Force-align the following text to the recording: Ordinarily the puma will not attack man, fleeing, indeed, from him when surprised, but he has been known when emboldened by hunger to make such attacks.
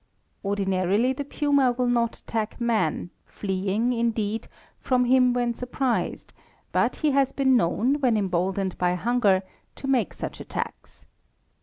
Ordinarily 0.43 1.13
the 1.13 1.23
puma 1.23 1.73
will 1.73 1.85
not 1.85 2.17
attack 2.21 2.59
man, 2.59 3.11
fleeing, 3.23 3.93
indeed, 3.93 4.47
from 4.79 5.05
him 5.05 5.31
when 5.31 5.53
surprised, 5.53 6.33
but 6.71 6.95
he 6.95 7.11
has 7.11 7.31
been 7.31 7.55
known 7.55 8.01
when 8.01 8.17
emboldened 8.17 8.79
by 8.79 8.95
hunger 8.95 9.43
to 9.75 9.87
make 9.87 10.15
such 10.15 10.39
attacks. 10.39 11.05